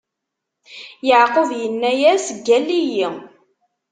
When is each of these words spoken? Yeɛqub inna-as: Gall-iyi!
Yeɛqub 1.07 1.49
inna-as: 1.65 2.25
Gall-iyi! 2.45 3.07